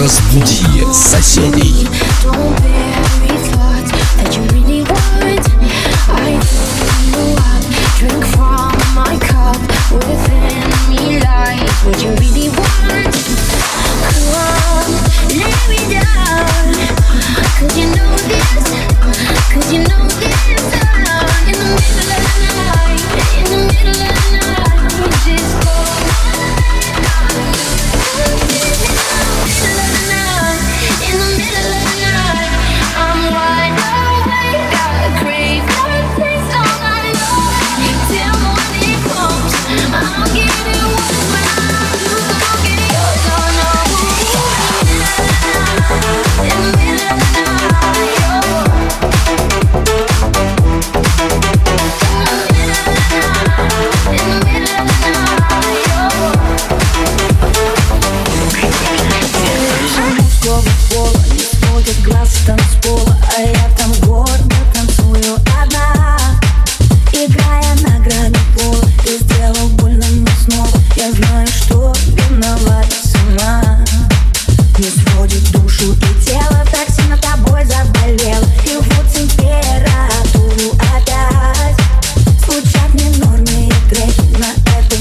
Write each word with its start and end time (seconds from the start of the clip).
Разбуди 0.00 0.86
соседей. 0.94 1.86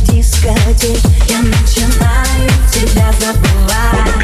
Дискотеке 0.00 0.98
Я 1.28 1.38
начинаю 1.38 2.50
тебя 2.72 3.12
забывать. 3.20 4.14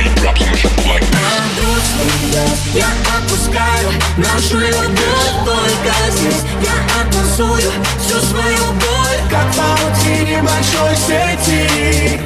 Я 2.74 2.86
отпускаю 3.16 3.90
нашу 4.16 4.58
любовь 4.58 5.34
только 5.44 5.92
здесь. 6.12 6.42
Я 6.62 7.02
отмусую 7.02 7.70
всю 8.00 8.20
свою 8.20 8.64
боль 8.74 9.20
Как 9.30 9.46
паутине 9.54 10.42
большой 10.42 10.96
сети. 10.96 12.20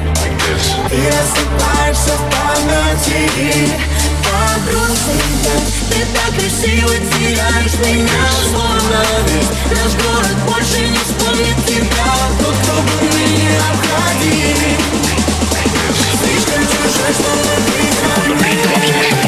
Ты 0.89 0.97
рассыпаешься 1.07 2.13
в 2.17 2.35
Так 4.55 4.63
грустно, 4.63 5.13
Ты 5.89 6.05
так 6.13 6.39
красиво 6.39 6.87
теряешь 6.89 7.73
меня 7.85 8.29
Словно 8.49 9.03
весь 9.27 9.49
наш 9.69 9.91
город 10.01 10.37
больше 10.47 10.87
не 10.87 10.97
вспомнит 10.97 11.65
тебя 11.65 12.15
Но 12.39 12.53
кто 12.53 12.81
бы 12.81 12.93
мы 13.01 13.19
не 13.35 13.49
обходили 13.57 14.77
Слишком 16.21 16.61
чужой, 16.67 17.13
словно 17.19 17.55
ты 17.65 17.85
Like 18.85 19.24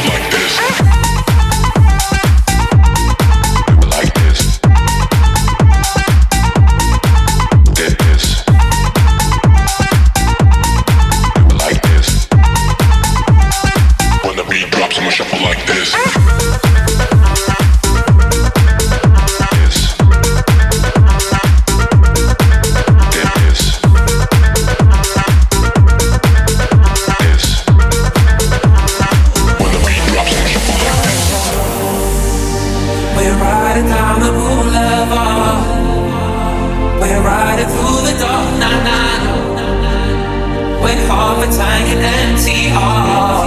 With 41.38 41.50
half 41.50 41.54
a 41.54 41.58
tank 41.58 41.88
and 41.90 42.02
empty 42.04 42.70
heart. 42.70 43.46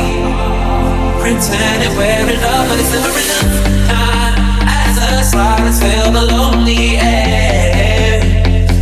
Pretending 1.21 1.97
we're 1.97 2.31
in 2.31 2.41
love, 2.41 2.69
but 2.69 2.79
it's 2.79 2.93
never 2.93 3.11
enough. 3.11 3.51
Nah, 3.89 4.31
As 4.63 4.95
the 4.97 5.23
silence 5.23 5.81
fill 5.81 6.13
the 6.13 6.23
lonely 6.35 6.97
air. 6.99 8.23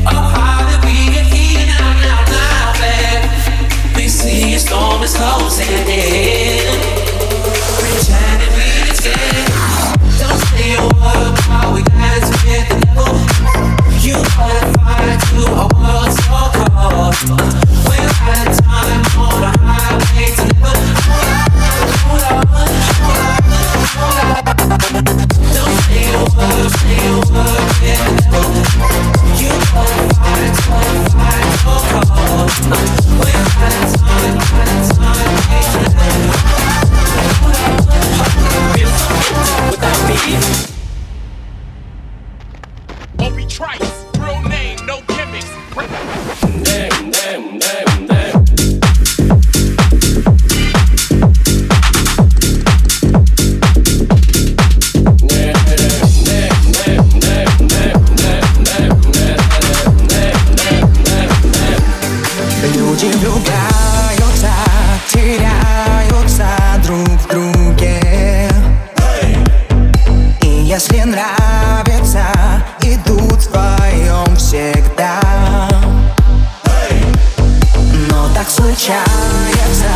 Oh, 0.07 0.13
how 0.13 0.69
did 0.69 0.85
we 0.85 1.09
get 1.15 1.27
here 1.27 1.67
now, 1.67 1.89
now, 2.05 2.21
now, 2.29 2.73
babe? 2.81 3.97
We 3.97 4.09
see 4.09 4.55
a 4.55 4.59
storm 4.59 5.03
is 5.03 5.15
closing 5.17 5.69
in. 5.89 6.69
Pretending 7.81 8.53
we 8.57 8.69
just 8.89 9.05
get 9.05 9.49
don't 10.21 10.41
say 10.53 10.75
a 10.75 10.85
word 10.85 11.33
while 11.49 11.73
we 11.73 11.83
dance 11.83 12.29
with 12.29 12.69
the 12.69 12.77
devil. 12.85 13.17
You 14.05 14.17
fire 14.37 15.17
to 15.17 15.41
a 15.49 15.67
world 15.81 16.13
so 16.13 16.39
cold. 16.53 17.15
We're 17.89 18.13
out 18.29 18.68
don't 25.55 25.77
say 25.83 26.13
a 26.13 26.25
word. 26.37 26.98
Если 70.99 71.11
нравится, 71.11 72.27
идут 72.83 73.47
вдвоем 73.47 74.37
всегда. 74.37 75.21
Но 78.11 78.29
так 78.35 78.49
случается, 78.49 79.87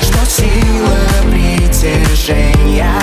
что 0.00 0.24
сила 0.26 0.98
притяжения 1.30 3.01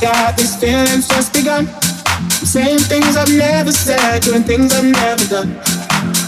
Yeah, 0.00 0.32
these 0.32 0.56
feeling's 0.56 1.06
just 1.08 1.34
begun. 1.34 1.68
I'm 1.68 2.46
saying 2.48 2.78
things 2.88 3.18
I've 3.18 3.28
never 3.28 3.70
said, 3.70 4.22
doing 4.22 4.42
things 4.42 4.72
I've 4.72 4.84
never 4.84 5.26
done. 5.28 5.60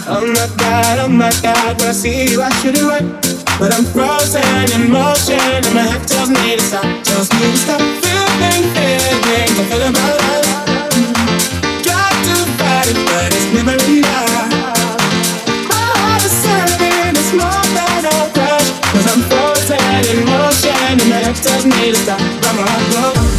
Oh 0.05 0.21
my 0.21 0.45
god, 0.61 0.99
oh 1.01 1.09
my 1.09 1.33
god, 1.41 1.79
when 1.81 1.89
I 1.89 1.91
see 1.91 2.29
you, 2.29 2.43
I 2.43 2.53
should 2.61 2.77
have 2.77 2.85
run. 2.85 3.17
But 3.57 3.73
I'm 3.73 3.81
frozen 3.89 4.45
in 4.77 4.91
motion, 4.93 5.41
and 5.41 5.65
my 5.73 5.81
head 5.89 6.05
tells 6.07 6.29
me 6.29 6.53
to 6.53 6.61
stop. 6.61 6.85
Tells 7.01 7.33
me 7.33 7.49
to 7.49 7.57
stop 7.57 7.81
feeling 7.81 8.61
feelings 8.77 9.57
I 9.57 9.65
feel 9.65 9.83
about 9.89 10.21
us. 10.21 10.47
Try 11.81 12.13
to 12.13 12.35
fight 12.61 12.93
it, 12.93 12.99
but 13.09 13.33
it's 13.33 13.49
never 13.57 13.73
enough. 13.89 14.53
My 15.65 15.81
heart 15.97 16.21
is 16.21 16.35
serving, 16.45 17.17
it's 17.17 17.33
more 17.33 17.65
than 17.73 18.05
a 18.05 18.17
crush. 18.37 18.69
I'm 19.09 19.21
frozen 19.25 19.81
in 20.13 20.29
motion, 20.29 20.77
and 20.77 21.09
my 21.09 21.25
head 21.25 21.33
tells 21.41 21.65
me 21.65 21.89
to 21.89 21.97
stop. 21.97 22.21
But 22.21 22.53
my 22.53 22.69
heart 22.69 22.85
goes 22.93 23.12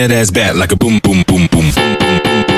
that 0.00 0.10
ass 0.10 0.30
like 0.56 0.72
a 0.72 0.76
boom, 0.76 0.98
boom, 1.02 1.22
boom, 1.26 1.46
boom, 1.50 1.70
boom, 1.74 1.98
boom, 1.98 2.22
boom. 2.22 2.49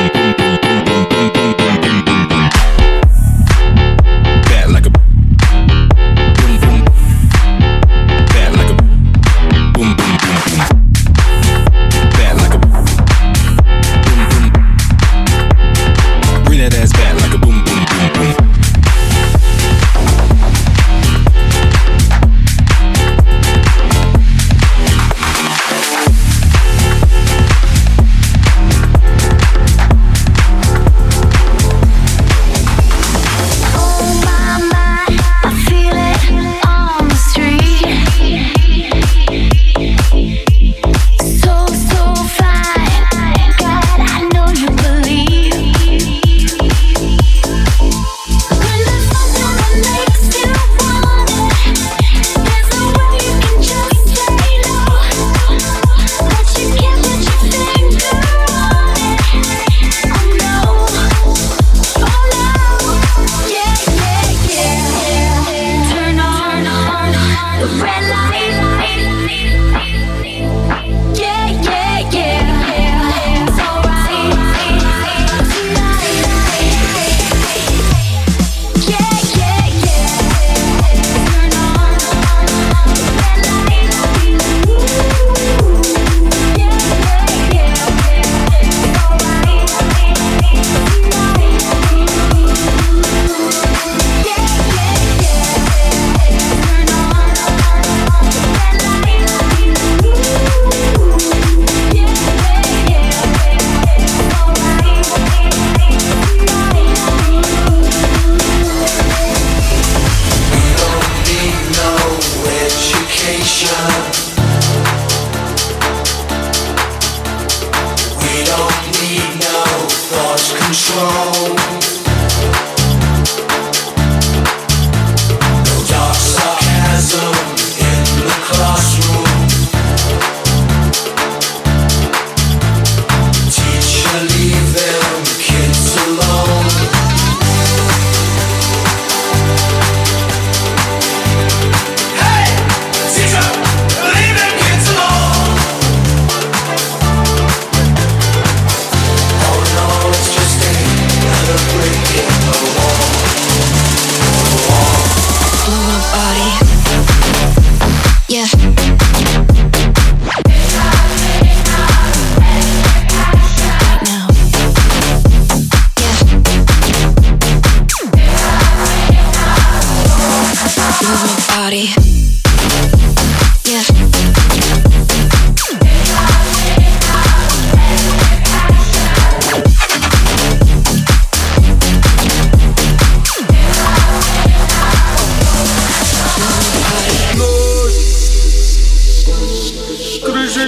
Nation 113.43 113.82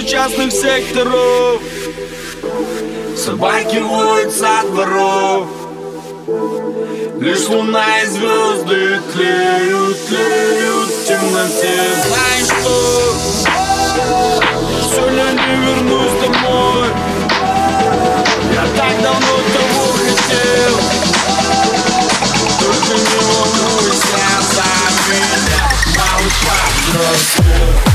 частных 0.03 0.51
секторов. 0.51 1.61
Собаки 3.15 3.77
воют 3.77 4.33
со 4.33 4.61
дворов. 4.69 5.47
Лишь 7.19 7.47
луна 7.47 8.01
и 8.01 8.05
звезды 8.07 8.99
тлеют, 9.13 10.07
тлеют 10.07 10.89
в 10.89 11.07
темноте. 11.07 11.79
Знаешь 12.07 12.45
что? 12.45 13.13
Сегодня 14.93 15.23
не 15.31 15.55
вернусь 15.65 16.15
домой. 16.21 16.89
Я 18.53 18.65
так 18.75 19.01
давно 19.01 19.35
того 19.53 19.85
хотел. 20.03 20.75
Только 22.59 22.93
не 22.99 23.19
волнуйся 23.27 24.23
за 24.55 24.69
меня 25.09 25.63
Малыша 25.95 26.59
взрослел 26.87 27.94